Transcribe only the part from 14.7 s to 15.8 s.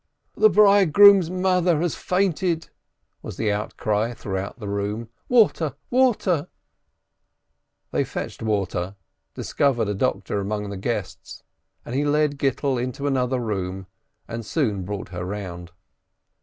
brought her round.